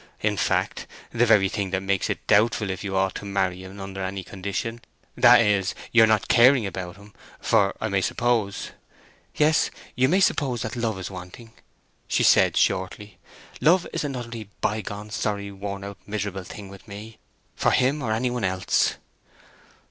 [0.21, 3.79] "In fact the very thing that makes it doubtful if you ought to marry en
[3.79, 4.81] under any condition,
[5.15, 8.71] that is, your not caring about him—for I may suppose—"
[9.35, 11.51] "Yes, you may suppose that love is wanting,"
[12.07, 13.19] she said shortly.
[13.61, 18.31] "Love is an utterly bygone, sorry, worn out, miserable thing with me—for him or any
[18.31, 18.95] one else."